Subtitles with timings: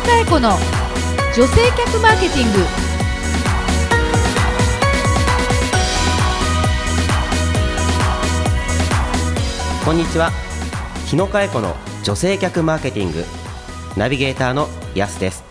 [0.00, 0.50] 野佳恵子の
[1.36, 2.58] 女性客マーケティング。
[9.84, 10.30] こんにちは。
[11.06, 13.24] 日野佳恵子の女性客マーケティング。
[13.98, 15.44] ナビゲーターのやすです。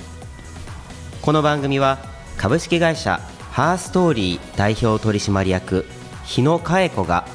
[1.21, 1.99] この番組は
[2.37, 3.19] 株式会社
[3.51, 5.85] ハーストーリー代表取締役
[6.25, 7.27] 日野佳恵子が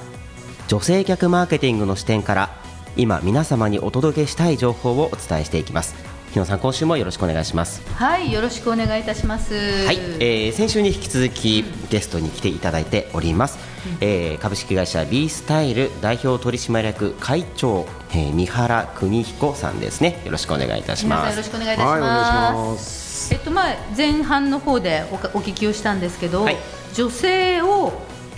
[0.67, 2.51] 女性客マーケティングの視点から
[2.97, 6.14] 今皆様にお届けしたい情報をお伝えしていきます。
[6.35, 7.81] 日野さん今週もよろしくお願いします。
[7.95, 9.55] はいよろしくお願いいたします。
[9.87, 13.57] はい、えー、先週に引き続きゲストに来ていただいております、
[14.01, 20.21] えー、株式会社 B スタイル代表取締役会長、えー、三原邦彦さんですね。
[20.25, 21.31] よろしくお願いいたします。
[21.31, 23.35] よろしくお願いいたします,、はい、お願いします。
[23.35, 26.57] えっとまあ前半の方でおお聞きをしたんですけど、はい、
[26.95, 27.93] 女性を、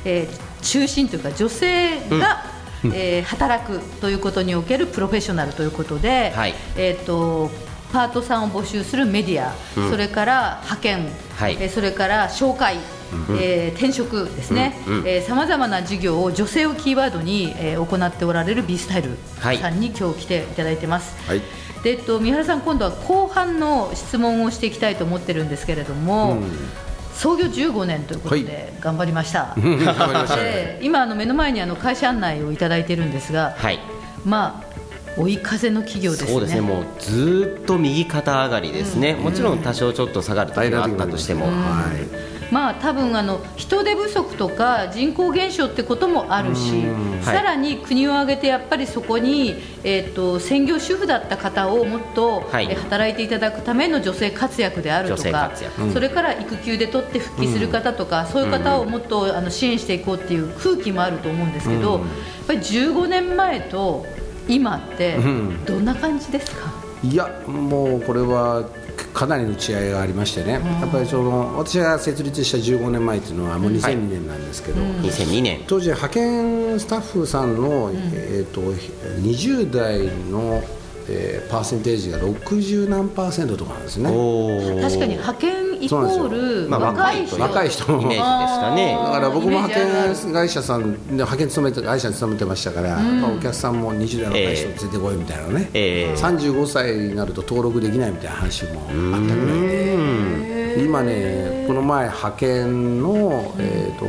[0.04, 2.44] えー、中心というか女性が、
[2.84, 7.50] うん、えー、働くということにおけるプロフェッショナルということで、はい、えっ、と
[7.92, 12.76] パートさんを募集するメディア、うん、それから派遣、はい、えそれから紹介、
[13.28, 14.74] うん、えー、転職ですね。
[15.26, 19.16] さまざまな事業を女性をキーワードに、えー、行っておられる B スタイル
[19.60, 21.16] さんに、今日来ていただいてます。
[21.28, 21.42] はい。
[21.82, 26.50] でえっと、三原さん、今度は後半の質問をしていきたいと思ってるんですけれども、うん、
[27.16, 33.80] 創業15年ということで頑張りました、はい、今あの目の前にあの会社案内をいただいてるんですが、はい、
[34.24, 34.65] まあ
[35.16, 36.30] 追い風の企業ですね。
[36.30, 36.60] そうですね。
[36.60, 42.36] もうずっと右肩上がりですね、うん、もちろん多少ちょっと下がる時があったとしても、うん、はい。
[42.50, 46.84] まあ多分あの人手不足とか人口減少ってこともあるし、
[47.22, 55.52] さらに国を挙げてやっぱりそこに、えーと、専業主婦だった方をもっと、はい、働いていただくための女性活躍であるとか、
[55.92, 62.00] それから育休で取って復帰する方とか、そういう方をもっとあの支援していこうっていう空気もあると思うんですけど、やっ
[62.46, 64.06] ぱり15年前と
[64.48, 65.16] 今って
[65.66, 66.72] どんな感じですか、
[67.02, 68.64] いやもうこれは
[69.12, 75.60] かなりの違いがありましてね、やっぱりその私が設立した15年前っていうのはもう2002年なんですけど、はい、2002年。
[75.66, 78.72] 当時派遣スタッフさんの、うん、えーと、と
[79.22, 80.62] 20代の
[81.08, 84.10] えー、パーセンテージが60何パーセントとかなんですね。
[84.82, 86.28] 確かに派遣イコー
[86.64, 87.40] ル、まあ、若い人。
[87.40, 88.98] 若い人のイメージでしたね。
[89.04, 98.88] だから僕も派遣会社さんで派遣勤めて会社に勤めてましたから、うん、お客さんも20代の若い人連れてこいみたいなね、えー、35歳になると登録できないみたいな話もあっ
[99.28, 100.56] たぐらいで。
[100.76, 104.04] 今ねこの前派遣の、えーと、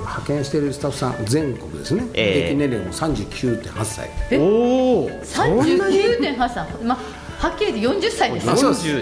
[0.00, 4.10] 派遣しているスタッフさん全国ですね、えー、平均年齢も39.8歳。
[4.38, 6.84] おお39.8歳。
[6.84, 6.98] まあ
[7.42, 8.46] はっきり言って40歳です。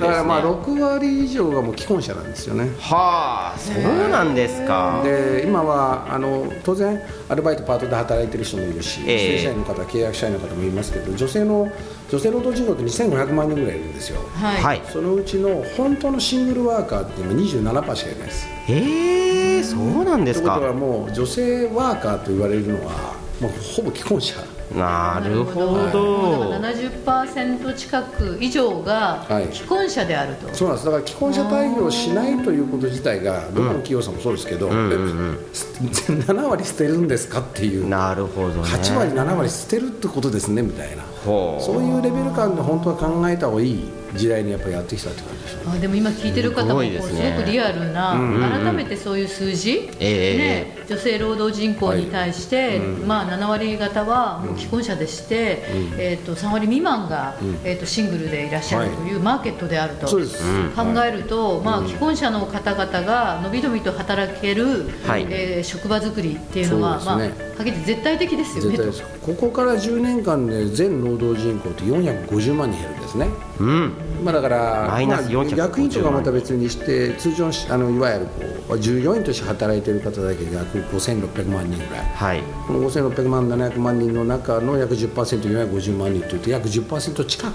[0.00, 2.70] だからまあ6割以上がもう既婚者なんですよね。
[2.78, 5.02] はあそうなんですか。
[5.04, 11.70] で今はあの当然アルバイトパートで働いてる人もいるし、正社員の方契約社員の方もいますけど女性の
[12.10, 14.20] 女性労働人口って2500万人ぐらいいるんですよ。
[14.32, 14.80] はい。
[14.90, 18.48] そのうちの本当のシングルワーカーって今27%しかいないです。
[18.68, 20.54] へえそうなんですか。
[20.56, 24.34] ということはもう女性ワーカーと言われるのはもうほぼ既婚者
[24.76, 25.60] なるほ
[25.92, 26.52] ど。
[26.52, 30.86] 70%近く以上が既婚者であると、はい、そうなんです。
[30.86, 34.96] だから既婚者対応しないということ自体がどこの企業さんもそうですけど、うんうんうん。
[34.96, 37.88] うん、7割捨てるんですかっていう。
[37.88, 41.02] なるほど、ね、8割7割捨てるってことですねみたいな。
[41.24, 43.84] そういうレベル感で本当は考えた方がいい
[44.14, 67.28] 時代にやっぱりやってきたって感じでしょう、ね、あでも今聞いてる方もす,、すごくリアルな、うんうん、改めてそういう数字、えー、ね、女性労働人口に対して、はい、まあ、7割方はもう既婚者でして、うん、えーと、3割未満が、うん、えーと、シングルでいらっしゃるというマーケットであると、はい、考えると、まあ、既婚者の方々がのびのびと働ける、はい、えー、職場作りっていうのは、ね、まあ、は
[67.62, 68.78] っきり絶対的ですよね
[69.22, 73.28] ここから10年間で全労働人口って450万人減るんですね。
[73.60, 73.92] うん
[74.22, 78.26] まあ、だから、まあ、役員とかまた別にして通常あのいわゆる
[78.68, 87.54] こう従業員として働いている方だけ約5600万人ぐらい、はい、この5600万700万人の中の約 10%450 万人というと約10%近く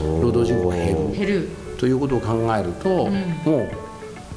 [0.00, 1.12] 労働人口が減る。
[1.12, 1.48] 減る。
[1.82, 3.12] ということを考えると、うん、
[3.44, 3.70] もう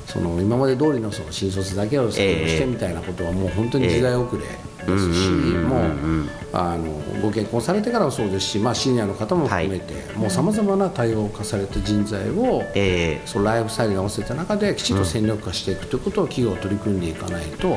[0.06, 4.44] その今まで通りのその新卒だけをしてみたいなことはもう本当に時代遅れ。
[4.44, 6.86] えーですし、もうあの
[7.22, 17.72] ご結婚されてからもそうですし、まあ、シニアの方も含めて、もうさまざまな多様化された人材を、えー、そのライフスタイルに合わせた中できちんと戦力化していくということを企業は取り組んでいかないと、い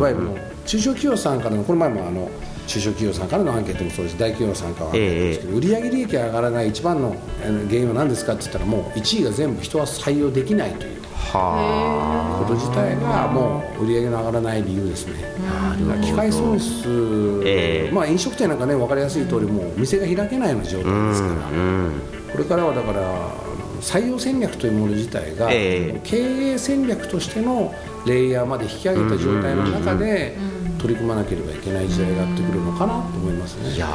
[0.00, 0.28] わゆる
[0.66, 2.30] 中小企業さんからのこの前もあの
[2.66, 4.18] 中小企業さんからのアンケートもそうです。
[4.18, 10.99] 大企業さんからはですけど、えー、売上利益が上がらない一番の原因は何ですかって言ったらもう1位が全部人は採用できないという。
[11.32, 15.14] こと自体がもう売り上げの上がらない理由ですね。
[16.02, 21.34] 機械損失、えー、まあ、飲食店なんかね分かりやすい通りもう店が開けないような状態ですから、
[22.32, 23.00] これからはだから
[23.80, 27.74] 採用戦略というもの自体が、えー、経営戦略としての
[28.06, 30.36] レイヤーまで引き上げた状態の中で、
[30.80, 33.74] 取り組まなければいけない時代がやってくるのかなと思いますね。
[33.74, 33.86] いや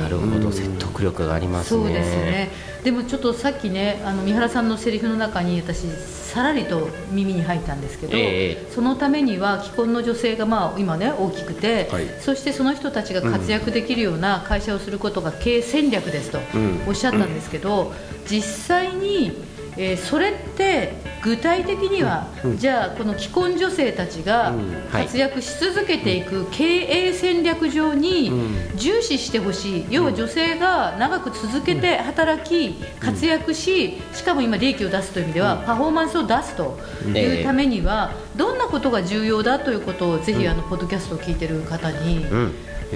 [0.00, 1.82] なるほど、説得力がありますね。
[1.84, 2.50] そうですね。
[2.82, 16.40] でもちょっとさっきね、あの三原さんのセリフの中に私さらりと耳に入ったんですけど、えー、そのためには既婚の女性がまあ今ね大きくて、はい、そしてその人たちが活躍できるような会社をすることが経営戦略ですと
[16.88, 17.92] おっしゃったんですけど、うん、
[18.26, 19.53] 実際に。
[19.76, 20.92] えー、それって
[21.22, 24.54] 具体的には、うん、じゃあこの既婚女性たちが
[24.92, 28.30] 活躍し続けていく経営戦略上に
[28.76, 36.78] 重視してほしい、要は女性が長く続けて働き活躍ししかも今利益を出すという意味ではパフォーマンスを出すと
[37.08, 42.26] いうためにはどんなことが重要だということをぜひあのポッドキャストを聞いてる方に、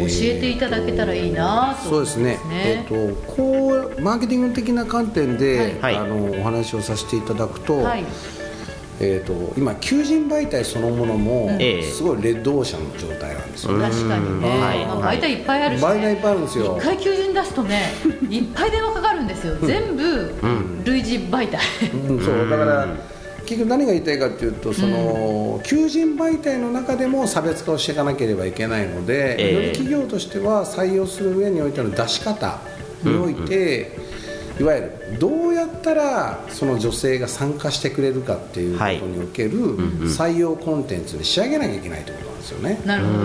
[0.01, 8.05] 教えていただけたらいいなと、そうですね、えーと、こうマーケティング的な観点で、はい、あのお話をさせていただくと、はい、
[9.01, 11.51] えーと、今、求人媒体そのものも、
[11.93, 13.79] すごいレッドオーシャンの状態なんですよ。
[13.79, 13.85] ね。
[13.85, 14.87] 確かにね、はい。
[14.87, 16.77] まあ、媒体いっぱいあるし、ね、媒体いっぱいあるんですよ。
[16.79, 17.93] 一回求人出すとね、
[18.29, 20.35] いっぱい電話かかるんですよ、全部
[20.85, 21.61] 類似媒体。
[22.09, 22.89] うん、そうだから
[23.49, 32.59] 結局何が言いたいかというとその、うん、求人媒体の中でも差別化をしていかなければいけないので、えー、より企業としては採用する上においての出し方
[33.03, 33.97] において、
[34.61, 39.77] いわゆるどうやったらその女性が参加してくれるかっていうことにおける
[40.09, 42.81] 採用コンテンツに仕上げなきゃいけないということですよね。
[42.85, 43.19] なるほど、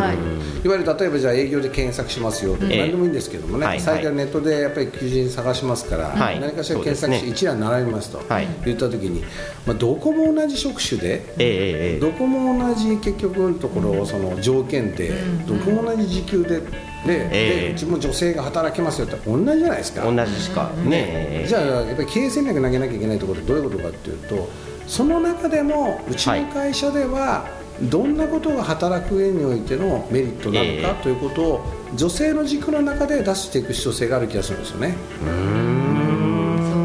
[0.00, 8.22] はい、いわゆる例えばじゃあ営業で検索しますよとか、何でもいいんですけどもね、最近はネットでやっぱり求人探しますから、何かしら検索して一覧並びますと
[8.64, 9.24] 言った時に、
[9.66, 15.12] まあ、どこも同じ職種で、どこも同じ結局のところその条件で、
[15.46, 16.60] どこも同じ時給で
[17.06, 20.02] ででうちも女性が働けますよって同じじゃないですか。
[20.02, 24.48] 同じしか、ねじゃあやっぱり経営戦略投げなきゃいけないところどういうことかっていうと
[24.86, 27.46] その中でもうちの会社では、
[27.82, 31.60] どんなことが働く上においてのメリットなのかということを
[31.94, 34.94] 女性の軸の中で出していく必要性がある気がするんですよね。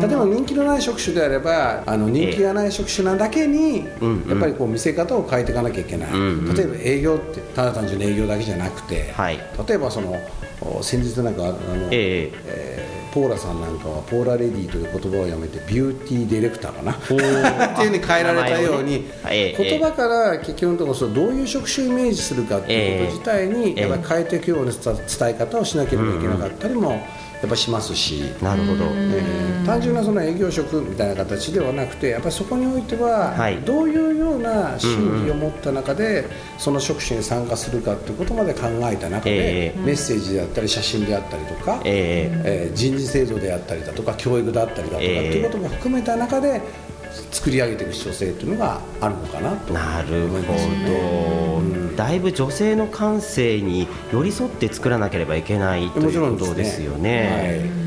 [0.01, 9.37] 例えば人気のない職種であればあの人気がない職種なだけに、やっぱりこう見せ方を変えていかなきゃいけない、例えば営業ってただ単純に営業だけじゃなくて、はい、
[9.67, 10.15] 例えばその
[10.81, 11.57] 先日なんかあの、
[11.91, 16.93] えーえーポーラさんなんかはポーラレディという言葉をやめてビューティーディレクターかな？
[16.93, 17.17] ってい
[17.87, 27.01] うふうに変えられたように、ね、言葉から結局のところどういう職種をイメージするかっていうこと自体にやっぱり変えていくような伝え方をしなければいけなかったりも、
[27.41, 28.21] やっぱしますし。
[28.41, 33.35] なるほど、えー、単純なその営業職みたいな形ではなくてやっぱりそこにおいては、
[33.65, 36.25] どういうような心理を持った中で、
[36.57, 46.61] その職種に参加するかということまで考えた中で、えー、メッセージであったり写真であったりとか、えー、えー、人事制度であったりだとか教育であったりだとか、っていうことも含めた中で
[47.31, 49.73] 作り上げていく必要性というのがあるのかなと。
[49.73, 57.81] なるほど、うん、だいぶ女性の感性に寄り添って作らなければいけないということですよね。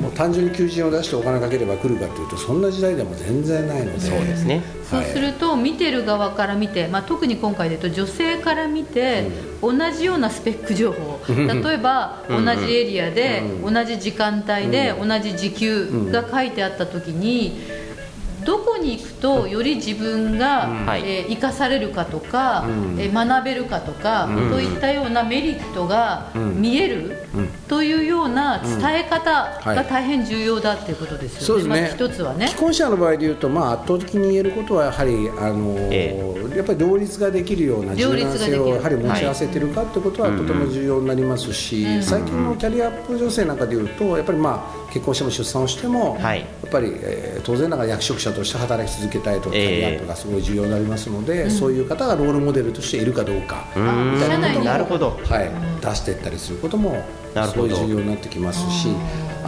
[0.00, 4.00] もう単純に求人を出してお金かければ来るかというとそんな時代でも全然ないので。
[4.00, 9.26] そうですね、そうすると見てる側から見て、まあ、特に今回でいうと女性から見て、
[9.60, 11.20] 同じようなスペック情報。
[11.28, 17.60] 例えば同じエリアで、同じ時間帯で、同じ時給が書いてあった時に、
[18.48, 27.28] どこに行くとより自分が、うん、えー、生かされるかとか、うん、えー、学べるかとか、うん、といったようなメリットが見える、
[27.68, 31.68] というような伝え方が大変重要だっていうことですよね。
[31.68, 32.48] はい、まず一つはね。
[32.48, 55.50] 既婚者の場合でいうと、まあ、圧倒的に言えることはやはりあの、えー、やっぱり両立ができるような柔軟性をやはり持ち合わせてるかってことはとても重要になりますし、はい、最近のキャリアアップ女性なんかでいうとやっぱりまあ結婚しても出産をしても、はい、やっぱり、えー、当然ながら役職者として働き続けたいとか、キャリアアップがすごい重要になりますので、そういう方がロールモデルとしているかどうかみたいなことも、はい、
[55.84, 57.04] 出していったりすることも
[57.34, 58.88] すごい重要になってきますし。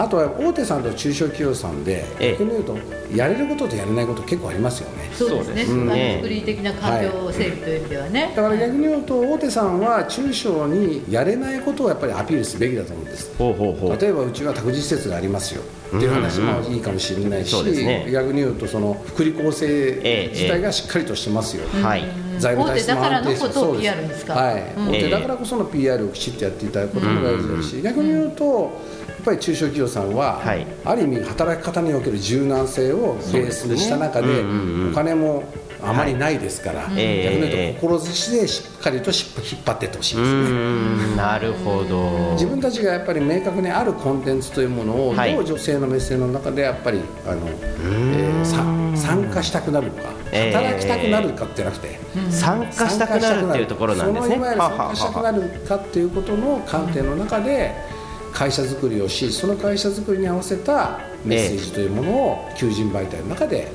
[0.01, 2.75] あとは大手さんと中小企業さんで、逆に言うと
[3.15, 5.11] やれることとやれないこと結構ありますよね。
[5.13, 6.17] そうですね。
[6.17, 8.33] うん、作り的な環境整備という意味ではね。
[8.35, 13.37] だから逆に言うと大手さんは中小にやれないことをやっぱりアピールすべきだと思うんです。
[13.37, 21.65] ほうほうほう例えばうちは託児施設がありますよっていう話もいいかもしれないし、ね、逆に言うとその福利厚生自体がしっかりとしてますよ。
[21.83, 22.05] はい。
[22.39, 24.31] 財務体質も安定してそうです。
[24.31, 24.63] はい。
[24.79, 29.00] 大手だからこその PR をきちっとやっていただくことも大事だし、逆に言うと。
[29.21, 30.41] っぱり中小企業さんは、
[30.85, 34.45] ある意味働き方における柔軟性をベースにした中で
[34.91, 35.45] お金も
[35.83, 41.17] あまりないですから、逆に言うと志でしっかりと引っ張っていってほしいですね。
[41.17, 42.33] なるほど。
[42.33, 51.99] 自分たちがやっぱり明確にあるコンテンツというものを、どう女性の目線の中でやっぱりあの、えー、参加したくなるのか働きたくなるかってなくて、
[52.31, 54.35] 参加したくなるっていうところなんですね。
[54.35, 58.00] そのいわゆる参加したくなるかっていうことの観点の中で
[58.33, 63.71] 会社作りをしその会社作りに合わせたメッセージというものを求人媒体の中で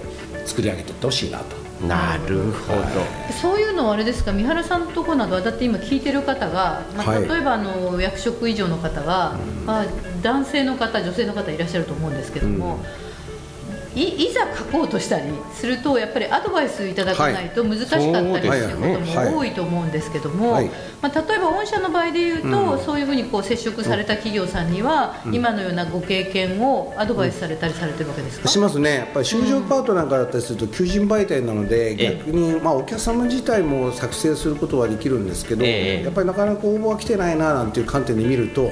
[0.45, 1.65] 作り上げていってほしいなと。
[1.85, 2.81] なるほど、
[3.41, 9.85] そういうのはあれですか三原さんのところなどはだって今聞いてる方が、まあ、例えばあの役職以上の方が、まあ、
[10.23, 13.04] 男性の方女性の方いらっしゃると思うんですけども、うん
[13.95, 20.51] いいざ書こうとしたりするとやっぱりアドバイスいただかないと難しかったりすることも多いと思うんですけども、
[21.01, 28.95] まあ、例えば御社の場合でいうと、うん、そういうふうにこう接触された企業さんには、うん、今のようなご経験をアドバイスされたりされてるわけですか、しますね。
[28.95, 38.69] やっぱり就業パートナーからだったりすると求人媒体なので、逆に、まあ、お客様自体も作成することはできるんですけど、やっぱりなかなか応募が来てないななんていう観点で見ると、や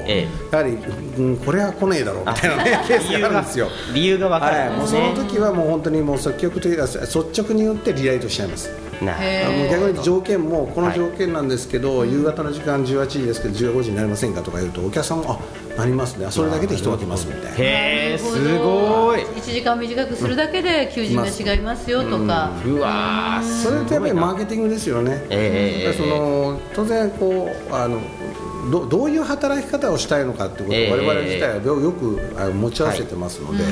[0.58, 0.78] はり、
[1.18, 3.70] うん、これは来ねえだろうみたいな、ね、ケースがあるんですよ。
[3.94, 7.08] 理由が分かる、はい、もうその時はもう本当にもう積極的な率
[7.42, 8.70] 直に言ってリライトしちゃいます。
[9.06, 15.40] 逆に条件もこの条件なんですけど、はい、夕方の時間18時ですけど15時になりませんかとか言うとお客さんもあ
[15.78, 16.28] なりますね。
[16.30, 17.50] それだけで人が来ますみたいな。
[17.50, 19.22] へえすごい。
[19.22, 28.00] 1時間短くするだけで求人が違いますよとか、うん、うわそれってやっぱりマーケティングですよね、えー、その当然こうあの
[28.70, 33.66] どどういう働き方をしたいのかということを我々自体はよく持ち合わせてますので、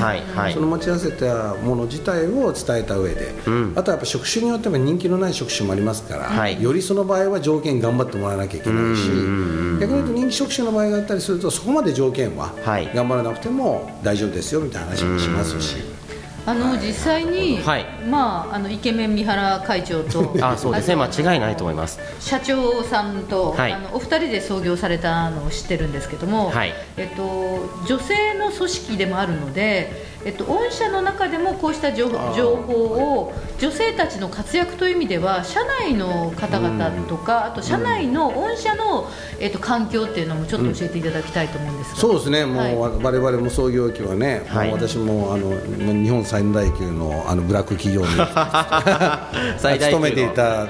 [0.53, 12.53] その持ち合わせたもの自体を伝えた上で、うん、あとはやっぱ職種によっては人気のない職種もありますから、はい、よりその場合は条件頑張ってもらわなきゃいけないし、逆に言うと人気職種の場合があったりするとそこまで条件は
[12.93, 16.01] 頑張らなくても大丈夫ですよみたいな話もしますし。
[16.43, 20.95] あの実際に、はい、まあ、あのイケメン三原会長と あそうですね。
[20.95, 21.99] 間違いないと思います。
[22.19, 39.07] 社長さんと、はい、あのお二人で創業されたのを知ってるんですけども、はい、えっと、女性の組織でもあるのでえっと、御社の中でもこうした情報を女性たちの活躍という意味では社内の方々とか、あと社内の御社の、
[39.39, 42.45] えっと、環境っていうのもちょっと教えていただきたいと思うんですが、そうですね。
[42.45, 48.07] もう、はい、我々も創業期はね、はい、私もあの日本最大級のあのブラック企業に
[49.57, 50.67] 勤めていた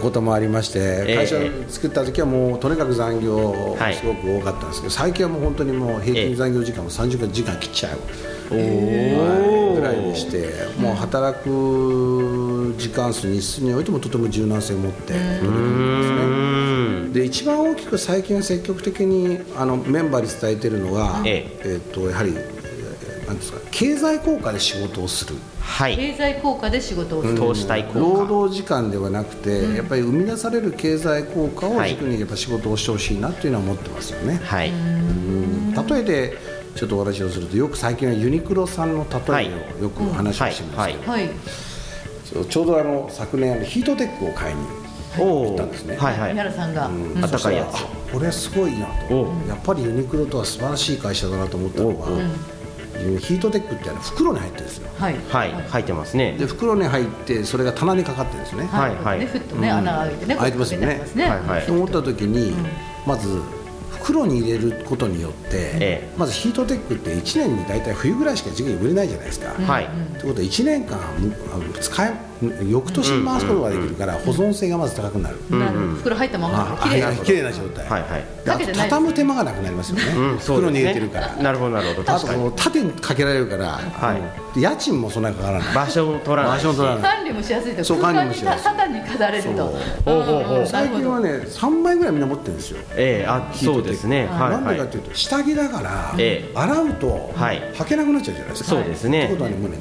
[0.00, 8.41] こともありまして、会社を作った時はもうとにかく残業すごく多かったんですけど、最近はもう本当にもう平均残業時間も30時間切っちゃう。
[8.52, 15.52] ぐらいにしてもう働く時間数日数においてもとても柔軟性を持って取り組ん。
[15.52, 21.76] でますねで一番大きく最近積極的にあのメンバーに伝えているのが、ええ。
[21.76, 22.34] っとやはり
[23.26, 27.98] なんですか経済効果で仕事をする、はい、経済効果で仕事をする、投資対効果。
[27.98, 35.72] 労働時間ではなくて、うん、やっぱり生み出される経済効果を軸にやっぱ仕事をしてほしいなというのは思ってますよね、はい、うん。
[35.72, 36.38] 例えて
[36.74, 41.30] ちょっとお話をするとよく最近はユニクロさんの例えをよく話をしてますけど、はい
[42.48, 44.62] ちょうどあの昨年ヒートテックを買いに
[45.18, 45.96] 行ったんですね。
[45.96, 46.32] はいはい。
[46.32, 47.84] 宮さんが、うん、暖かいやつ。
[48.10, 49.30] これすごいなと。
[49.46, 52.08] やっぱりユニクロとは素晴らしい会社だなと思ったのは。
[53.20, 54.88] ヒートテックってあの袋に入ってるんですよ。
[54.96, 56.36] はい、はい、入ってますね。
[56.38, 58.64] で袋に入ってそれが棚にかかってるんですね。
[58.66, 59.20] はいはい。
[59.20, 60.36] でふっとね、穴開いてね。
[60.36, 60.86] 開いてますよね。
[61.16, 61.66] はいはい。
[61.66, 62.54] と思った時に、
[63.06, 63.42] まず
[64.02, 69.54] 袋に入れることによって、ええ、まずヒートテックって1年に大体冬ぐらいしか時期に売れないじゃないですか。
[69.54, 70.98] はい、ということで1年間
[71.80, 72.31] 使え
[72.68, 75.36] 翌年に回すことができるから保存性がまず高くなる、
[75.96, 76.78] 袋入ったまま。
[76.82, 80.04] きれいな状態、はいはい、あと畳む手間がなくなりますよね、
[80.38, 81.36] 袋に入れてるから。
[81.36, 82.12] なるほどなるほど。
[82.12, 82.92] あと縦に。
[83.02, 83.80] かけられるから、
[84.54, 85.74] 家賃もそんなにかからない。
[85.74, 86.56] 場所を取らない。
[86.56, 87.02] 場所取らない。
[87.02, 87.82] 管理もしやすいと。
[87.84, 88.64] そう管理もしやすい。
[88.64, 89.74] 縦に飾れると。
[90.66, 92.78] 最近はね3枚ぐらいみんな持ってるんですよ。
[92.96, 94.26] ええあそうですね。
[94.26, 98.70] なんでかというと下着だから洗うと履けなくなっちゃうじゃないですか。
[98.70, 99.26] そうですね。
[99.26, 99.78] ということはねもうね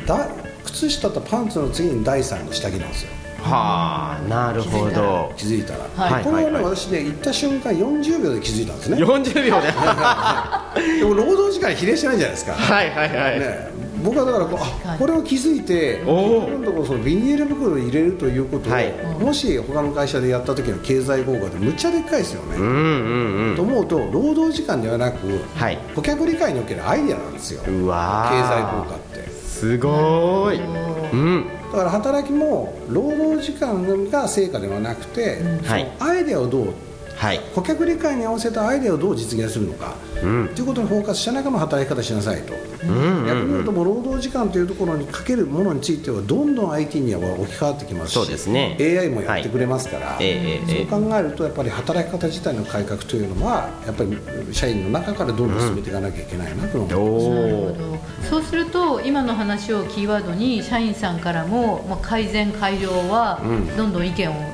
[0.66, 3.12] 靴下とパンツの次に第3の下着なんですよ。
[3.42, 5.34] はあなるほど。
[5.36, 8.98] 気づいたら、はい、これはね、私ね行った瞬間40秒で気づいたんですね。
[8.98, 9.68] 40秒で。
[11.00, 12.54] でも労働時間比例してないじゃないですか。
[12.54, 13.70] はいはいはい、ね、
[14.04, 27.62] 僕はだからこあこれを気づいて今度こそビニール袋を入れるということを、はい、もし他の会社でやった時の経済効果でむっちゃでっかいですよね、うんうんうん、と思うと労働時間ではなく、はい、顧客理解におけるアイデアなんですよ。
[27.62, 29.30] 経済効果って。
[29.30, 36.74] すごい、うん、だから働きも労働時間が成果ではなくて、はい、アイデアをどう
[37.22, 43.28] はい、顧客理解に合わせたアイデアをどう実現するのか、うん、ということにフォーカスした中の働き方しなさいと、うん。
[43.28, 54.18] 逆に言うとも労働時間というところにかけるものについてはどんどん IT には置き換わってきますしそうです、ね、AI もやってくれますから、はい、そう考えるとやっぱり働き方自体の改革というのはやっぱり
[54.52, 63.40] 社員の中からどんどん進めていかなきゃいけないなと思います、うん、そうすると今の話をキーワードに社員さんからも、まあ、改善改良は
[63.78, 64.51] どんどん意見を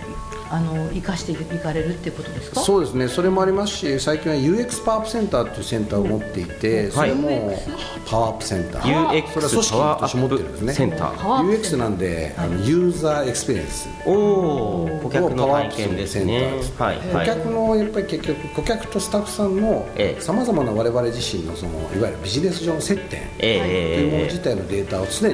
[0.50, 2.62] あの生かしていかれるってことですか？
[2.62, 3.08] そうですね。
[3.08, 7.58] それもありますし最近は UX パワーアップセンターというセンターを持っていて、それも
[8.06, 9.10] パワーアップセンター。
[9.10, 10.74] UX それは組織として持ってるんですね。
[10.74, 11.18] センター。
[11.18, 13.90] UX なんであのユーザーエクスペリエンス。
[14.06, 16.54] おお顧客の体験ですね。
[16.78, 19.88] はい、顧客のやっぱり結局顧客とスタッフさんの
[20.20, 25.34] さまざまな我々自身のそのいわゆるビジネス上の接点というもの自体のデータを常に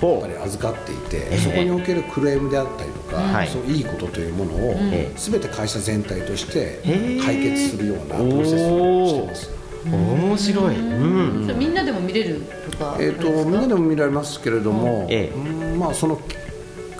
[0.00, 4.76] やっぱり預かっていて、そこにおけるクレームであったりとか、そういいことというものを、
[5.16, 6.80] 全て会社全体として
[7.24, 9.58] 解決するようなプロセスをしてます。
[9.84, 12.96] 面白い、うん、みんなでも見れるとか？
[13.00, 16.20] えっ、とみんなでも見られますけれども、ええ、まあその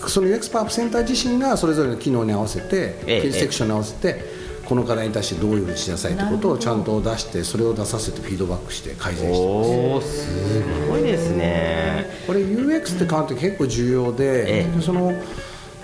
[0.07, 4.23] その UX パープセンター自身がそれぞれの機能に合わせて、ええ、セクションに合わせて
[4.65, 10.53] この課題に対してどういうふうにしなさいということをちゃんと出してそれを出させてフィードバックして改善してます。
[10.53, 12.05] すごいですね。
[12.25, 15.13] これ UX って観点結構重要で、ええ、その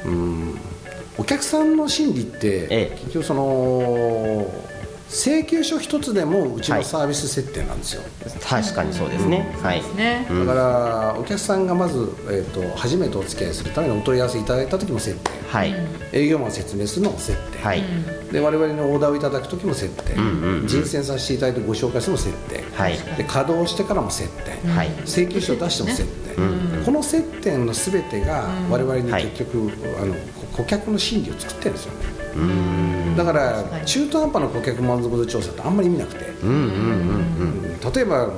[0.05, 0.59] うん。
[1.17, 4.51] お客さんの心理って、え、結局その
[5.09, 8.01] 請求書一つでもうちのサービス設定なんですよ、
[8.43, 15.75] はい、確かにそうですね、うん、はい、だからお客さんがまず、えーと、初めてお付き合いするためにお問い合わせいただいた時も設定、はい、
[16.11, 17.83] 営業マン説明するのも設定、はい、
[18.31, 29.71] で我々のオーダーをいただく時も設定、うんうんうん、人選させていただいてご紹介するのも設定、はい、で稼働してからも設定、はい、請求書を出しても設定、ね、この接点の全てが我々に結局、
[30.01, 30.15] あの
[30.57, 36.25] 顧客の心理を作ってるんですよねだから中途半端な顧客満足度調査ってあんまり見なくて。
[37.93, 38.31] 例えば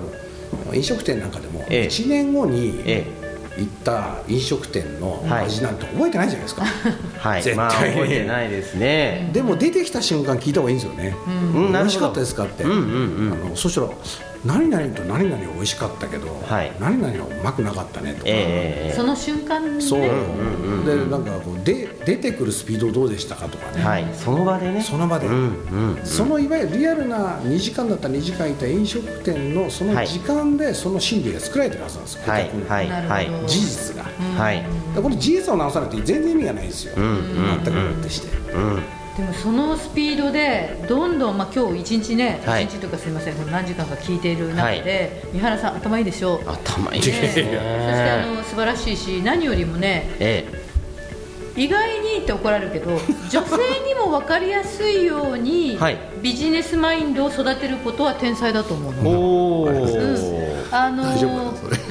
[0.74, 2.84] 飲食店なんかでも1年後に
[3.58, 6.66] 行った飲食店の味なんて覚えてないじゃないですか、
[7.18, 7.56] はい、絶対。
[7.56, 9.30] に、まあ、覚えてないですね。
[9.34, 11.16] でも出てきた瞬間聞いた方がいいんですよね、
[11.56, 12.82] うん、美味しかったですかって、うんうんう
[13.30, 13.90] ん、あのそしたら
[14.48, 24.82] 何々と何々美味しかったけど、はい、何々はうまくなかったねとか、えー、その瞬間そう、うんうん、でなんかこうで出てくるスピードどうでしたかとかね、はい、その場でね。
[24.82, 32.90] その場で、うんうんうん、そのいわゆるリアルな2時間だったら2時間いた飲食店のその時間でその心理が作られてるはずなんですよ、はい、はい。
[32.90, 34.64] はい、事実が、はい、
[34.96, 38.38] この事実を直さないと全然意味がないですよ、うんうん、全くもってして。
[38.54, 46.48] うんでもそのスピードでどんどん、まあ、今日一日ね、はい、1日とかすみません何時間か聞いている中で、はい、三原さん頭いいでしょう。
[46.48, 50.48] 頭いい、ね、そしてあの素晴らしいし何よりもね、え
[51.58, 59.10] え、意外にって怒られるけど女性にも分かりやすいように、はい、ビジネスマインドを育てることは天才だと思うの。
[59.10, 59.66] おお、
[60.72, 61.78] あのー、大丈夫それ。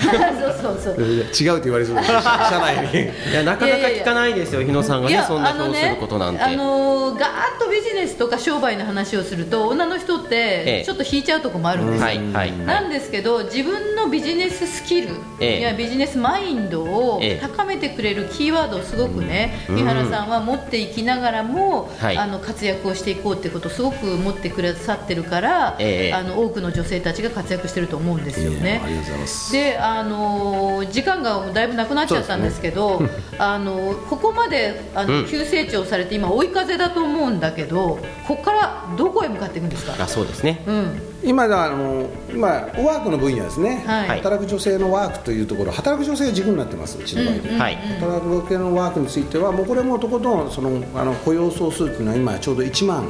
[0.62, 1.04] そうそうそう。
[1.04, 3.32] 違うって言われそうです社内に。
[3.32, 6.42] いやなかなか聞かないですよ日野さんがねそんな顔することなんて。
[6.42, 15.08] あのー、ガーッとビジネスとか商売の話をすると女の人ってちょっと引いちゃうとこもあるんですよ、はいはい、なんですけど自分のビジネススキル、
[15.40, 28.60] ええ、やビジネスマインドを高めてくれるキーワードをすごくね、三原さんは持っていきながらも、はい、あの活躍をしていこうってことをすごく持ってくださってるから、えあの多くの女性たちが活躍してると思うんですよね。
[28.60, 28.80] ね。
[28.84, 29.52] ありがとうございます。
[29.52, 39.94] で、あの時間がだいぶなくなっちゃったんですけど、ね、あのここまであの、急成長されて今追い風だと思うんだけど、ここからどこへ向かっていくんですか？
[39.98, 40.62] あ、そうですね。
[40.66, 41.00] うん。
[41.26, 47.34] 今あの今ワークの分野ですね、はい、働く女性のワークというところ働く女性が軸になってますうちの場合。
[47.34, 53.06] で、うんうん、働く女性のワークについてはもうこれもとことんそのあの雇用総数というのは今ちょうど1万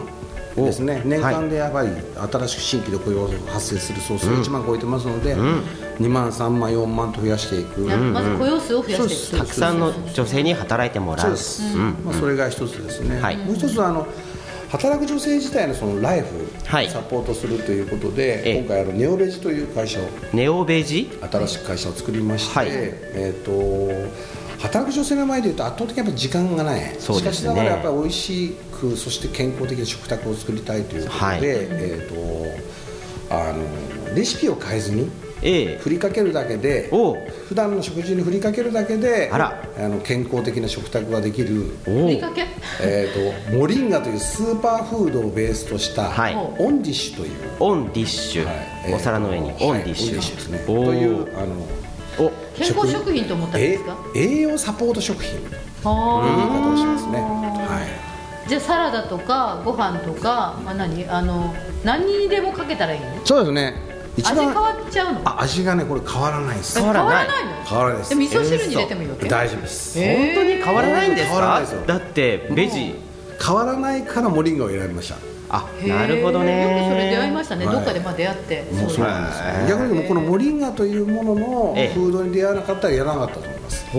[0.65, 1.03] ですね。
[1.05, 1.91] 年間でやっぱり
[2.33, 5.59] 新しく新規で雇用発生する総数が1万超えてますので、うん、
[5.99, 9.45] 2万3万4万と増やしていく、まず雇用数を増やしていく。
[9.45, 11.27] たくさんの女性に働いてもらう。
[11.27, 14.07] そうです、うん、まあ、それが一つですね、はい、もう一つはあの
[14.77, 16.53] 働く女性自体のそのライフ
[16.91, 20.03] サポートするということで、はい、今回あのネオベジという会社を
[20.35, 21.11] ネオベジ？
[21.31, 35.11] 新しく会社を作りまして、はい、えっ、ー、と働く女性の前でいうと圧倒的にやっぱ時間がない、しかしながらやっぱり美味しくそして健康的な食卓を作りたいということで、はい、えーと、あのレシピを変えずに、
[35.42, 42.46] ええ、振りかけるだけで普段の食事に振りかけるだけであの健康的な食卓ができる振りかけ、
[42.83, 47.33] えーと、モリンガというスーパーフードをベースとした、はい、オンディッシュという。
[47.61, 48.55] オンディッシュ、はい。
[48.87, 50.59] えー、お皿の上にオンディッシュ,、はい、ですね。
[50.66, 52.33] というあのお。
[52.57, 53.96] 健康食品と思ったんですか？
[54.14, 55.38] 栄養サポート食品。
[55.38, 57.20] という言い方をしますね。
[57.20, 57.83] は
[58.46, 58.49] い。
[58.49, 63.07] じゃあサラダとかご飯とか、まあ何、あの何にでもかけたらいいの？
[63.27, 63.75] そうですね
[64.23, 65.21] 味変わっちゃうの？
[65.25, 66.79] あ味がねこれ変わらないです。
[66.79, 67.65] 変わらないの？
[67.65, 67.99] 変わらない。
[67.99, 68.15] です。
[68.15, 69.29] 味噌汁に入れてもいいわけ？
[69.29, 69.99] 大丈夫です。
[69.99, 71.81] 本当に変わらないんです変わらないですよ。
[71.83, 72.95] かだってベジ。
[73.45, 75.17] 変わらないからモリンガを選びました。
[75.49, 76.63] あなるほどね。
[76.63, 77.77] よくそれ出会いましたね、はい。
[77.77, 78.63] どっかでまあ出会って。
[78.73, 79.43] もうそうなんです。
[79.43, 81.95] ね逆にこのモリンガというもののええ。
[81.95, 83.87] フードに出会わなかったらやらなかったと思います。
[83.95, 83.99] お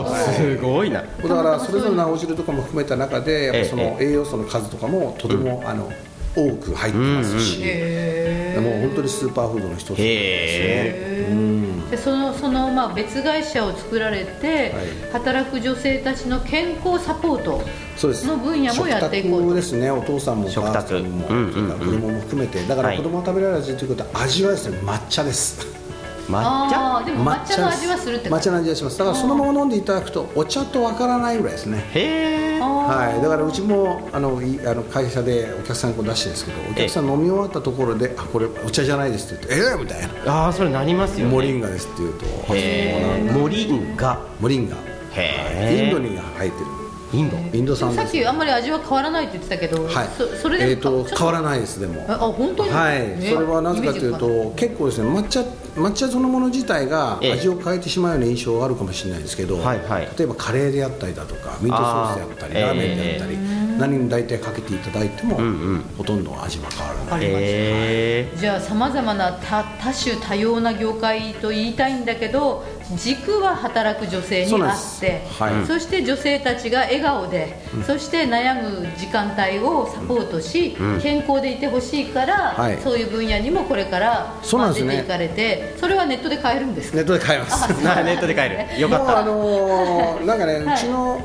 [0.00, 1.02] おすごいな。
[1.02, 5.92] だからそれぞれの青汁とかも含めた中でやっぱその栄養素の数とかもとてもあの
[6.38, 7.60] 多く入ってますし。
[7.62, 14.74] へもう本当にスーパーフードの一つなんですへねでそのそのまあ別会社を作られて、
[15.10, 17.62] 働く女性たちの健康サポート
[18.26, 19.46] の分野もやっていこうと。
[19.46, 19.90] 食卓ですね。
[19.90, 21.52] お父さんもお食母卓さんも、うんうんうん。
[21.52, 22.62] それから子供も含めて。
[22.66, 22.96] だからはい。
[22.98, 25.77] 子供が食べられる味ということは味はですね抹茶です
[26.28, 27.04] 抹茶？
[27.04, 28.98] でも抹茶の味はするって抹茶の味がします。
[28.98, 31.84] だからそのまま飲んでいただくとお茶とわからないぐらいですね。
[31.94, 40.44] へえはい、だからうちもあのいあの会社でお客さんにこう出してですけどお客さん飲み終わったところで「あこれお茶じゃないです」って言って「ええみたいな。
[40.44, 41.32] ああそれなります「よね。
[41.32, 42.26] モリンガです」って言うと
[43.38, 44.18] モリンガ。
[44.40, 44.76] モリンガ。
[44.76, 44.80] へ
[45.70, 46.66] えインドに生えてる。
[47.12, 47.36] インド？
[47.56, 50.08] インド産さっきあんまり味は変わらないって言ってたけど、はい。
[50.16, 52.04] そそれでえー、とちょっ変わらないですでも。
[52.06, 52.70] ああ本当に？
[52.70, 53.30] はい、ね。
[53.32, 55.42] それはなぜかというと結構ですね抹茶
[55.78, 57.32] 抹茶そのもの自体がええ。
[57.32, 60.08] 味を変えてしまうような印象があるかもしれないですけど、はいはい。
[60.16, 63.38] 例えばカレーであったりだとかミートソースであったりラーメンであったり、
[63.78, 65.38] 何に大体かけていただいても、
[65.96, 68.38] ほとんど味は変わらない。
[68.38, 72.64] じゃあさまざまな多多種多様な業界と言いたいんだけど
[72.96, 75.66] 軸は働く女性にあってはい。
[75.66, 82.78] そして女性たちが笑顔で、そして悩む時間帯をサポートし、健康でいてほしいから、はい。
[82.82, 86.96] そういう分野にもこれから、出ていかれてそれはネットで買えるんですか？
[86.96, 87.68] ネットで買えます。
[87.84, 88.80] な ネットで買える。
[88.80, 90.74] よかもうあったのーなんかね、はい。
[90.74, 91.20] うちの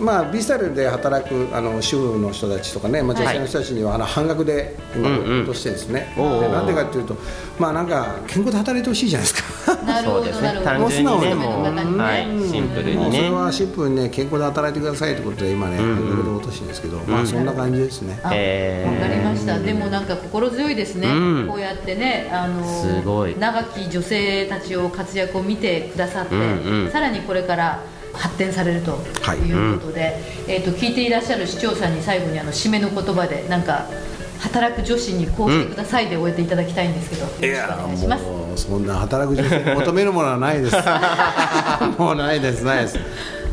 [0.00, 7.16] まあ B スタイルで働くあの主婦の人たちとかね、まあ、女性の人たちには、あの半額で今落としてですね、でなんでかっていうと
[7.58, 9.84] まあなんか健康で働いてほしいじゃないですか。
[9.84, 10.46] なるほどそうですね。
[10.48, 12.48] なるほど単純にねもうもう素直な方にねはい。
[12.48, 12.96] シンプルにね。
[12.96, 19.58] もうそれはシンプルにね健康で働いてくださいってことで今ね半額で落としてるんですけど、まあそんな感じですね、あわかりました。
[19.58, 21.46] でもなんか心強いですね、うん。
[21.48, 23.36] こうやってねあのすごい。
[23.38, 26.90] 長き女性たちを活躍を見てくださって、うんうん。
[26.90, 27.82] さらにこれから
[28.18, 29.38] 発展されるとはい。
[29.38, 33.86] いうことで、えー、と聞いていらっしゃる視聴者に最後にあの締めの言葉でなんか
[34.40, 38.24] 働く女子にこうしてくださいで終えていただきたいんですけど、いよろしくやお願いします。
[38.24, 40.76] もうそんな働く女性に求めるものはないです。
[41.98, 42.98] もうないですないです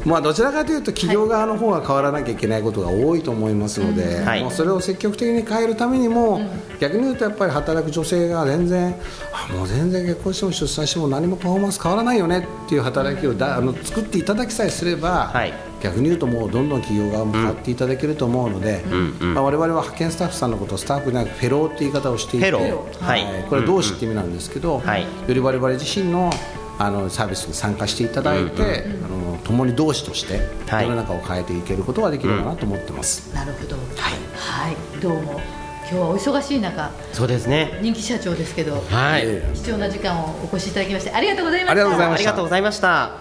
[0.10, 4.42] まあどちらかというと企業側の方が変わらなきゃいけないことが多いと思いますので、はい。
[4.42, 6.42] もうそれを積極的に変えるためにも、
[6.80, 8.96] 逆に言うとやっぱり働く女性が全然
[9.34, 15.54] あもう全然結婚しても出産しても何もパフォーマンス変わらないよねっていう働きをだあの作っていただきさえすれば、はい。
[15.82, 18.84] 逆に言うともうどんどん企業側も変わっていただけると思うので、
[19.20, 23.06] まあ、我々は派遣スタッフさんのことをスタッフでなくフェローって言い方をしていてフェロー。
[23.06, 23.24] はい。
[23.24, 25.04] はいこれ同志って意味なんですけど、はい。
[25.04, 26.32] より我々自身の
[26.78, 29.15] あのサービスに参加していただいて、あの
[29.46, 30.86] 共に同志としてはい。
[30.86, 33.76] 世の中を変えていけることができるかなと思ってます、なるほど。
[33.76, 35.40] はい、どうも。
[35.88, 37.78] 今日はお忙しい中そうですね。
[37.82, 39.22] 人気社長ですけどはい。
[39.24, 41.72] え貴重な時間をお越しいただきましてありがとうございました。
[41.72, 42.24] ありがとうございました。
[42.24, 43.12] ありがとうございました。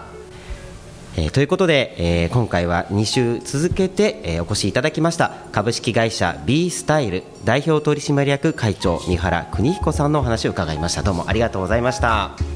[1.17, 11.03] えーということで、えー今回は2週続けて、えーお越しいただきました株式会社 B スタイル代表取締役会長三原邦彦さんのお話を伺いました。
[11.03, 12.54] どうもありがとうございました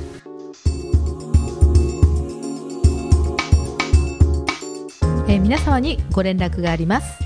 [5.30, 7.24] えー皆様にご連絡があります、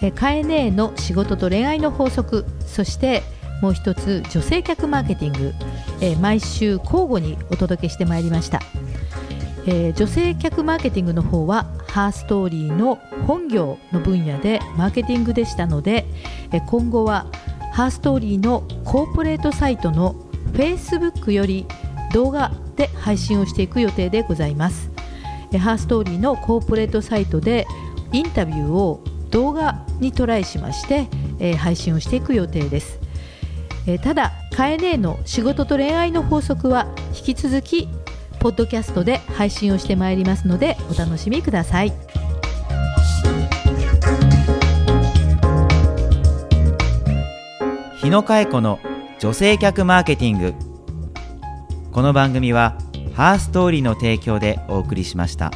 [0.00, 3.24] えー、カエネーの仕事と恋愛の法則そして
[3.60, 5.52] もう一つ女性客マーケティング、
[6.00, 8.60] えー毎週交互にお届けしてまいりました、
[9.66, 16.06] えー女性客マーケティングの方はハーストーリーの本業の分野でマーケティングでしたので、
[16.52, 17.26] えー今後は
[17.72, 20.14] ハーストーリーのコーポレートサイトの
[20.52, 21.66] Facebook より
[22.12, 24.91] 動画で配信をしていく予定でございます。
[25.58, 27.66] ハーストーリーのコーポレートサイトで
[28.12, 32.98] インタビューを動画にトライしまして、えー配信をしていく予定です、
[33.86, 37.88] えーただカエネーの仕事と恋愛の法則は引き続き
[38.38, 41.92] ポッドキャストで配信をしてまいりますのでお楽しみください。
[47.98, 48.80] 日野佳恵子の
[49.20, 50.54] 女性客マーケティング。
[51.92, 52.76] この番組は
[53.14, 55.50] ハーストーリーの提供でお送りしました。